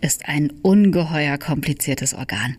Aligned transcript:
ist 0.00 0.28
ein 0.28 0.52
ungeheuer 0.62 1.38
kompliziertes 1.38 2.14
Organ. 2.14 2.56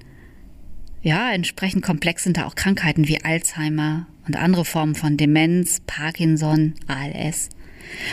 Ja, 1.01 1.31
entsprechend 1.31 1.83
komplex 1.83 2.23
sind 2.23 2.37
da 2.37 2.45
auch 2.45 2.55
Krankheiten 2.55 3.07
wie 3.07 3.23
Alzheimer 3.23 4.07
und 4.25 4.35
andere 4.35 4.65
Formen 4.65 4.95
von 4.95 5.17
Demenz, 5.17 5.81
Parkinson, 5.85 6.73
ALS. 6.87 7.49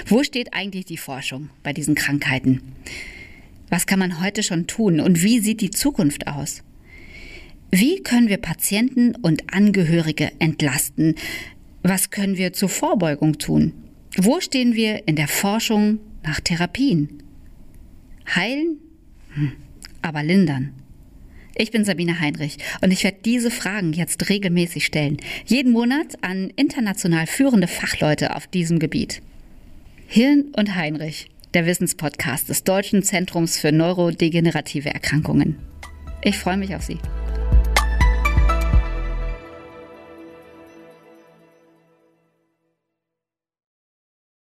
Wo 0.06 0.22
steht 0.22 0.52
eigentlich 0.52 0.84
die 0.84 0.98
Forschung 0.98 1.48
bei 1.62 1.72
diesen 1.72 1.94
Krankheiten? 1.94 2.60
Was 3.70 3.86
kann 3.86 3.98
man 3.98 4.20
heute 4.20 4.42
schon 4.42 4.66
tun 4.66 5.00
und 5.00 5.22
wie 5.22 5.38
sieht 5.40 5.62
die 5.62 5.70
Zukunft 5.70 6.26
aus? 6.26 6.62
Wie 7.70 8.02
können 8.02 8.28
wir 8.28 8.36
Patienten 8.36 9.14
und 9.16 9.54
Angehörige 9.54 10.30
entlasten? 10.38 11.14
Was 11.82 12.10
können 12.10 12.36
wir 12.36 12.52
zur 12.52 12.68
Vorbeugung 12.68 13.38
tun? 13.38 13.72
Wo 14.18 14.40
stehen 14.40 14.74
wir 14.74 15.08
in 15.08 15.16
der 15.16 15.28
Forschung 15.28 15.98
nach 16.22 16.40
Therapien? 16.40 17.22
Heilen 18.34 18.76
aber 20.02 20.22
lindern. 20.22 20.72
Ich 21.54 21.70
bin 21.70 21.84
Sabine 21.84 22.18
Heinrich 22.20 22.56
und 22.80 22.92
ich 22.92 23.04
werde 23.04 23.18
diese 23.24 23.50
Fragen 23.50 23.92
jetzt 23.92 24.28
regelmäßig 24.30 24.86
stellen. 24.86 25.18
Jeden 25.44 25.72
Monat 25.72 26.16
an 26.22 26.50
international 26.56 27.26
führende 27.26 27.68
Fachleute 27.68 28.34
auf 28.34 28.46
diesem 28.46 28.78
Gebiet. 28.78 29.20
Hirn 30.06 30.52
und 30.56 30.74
Heinrich, 30.74 31.28
der 31.54 31.66
Wissenspodcast 31.66 32.48
des 32.48 32.64
Deutschen 32.64 33.02
Zentrums 33.02 33.58
für 33.58 33.72
neurodegenerative 33.72 34.92
Erkrankungen. 34.92 35.56
Ich 36.22 36.38
freue 36.38 36.56
mich 36.56 36.74
auf 36.74 36.82
Sie. 36.82 36.98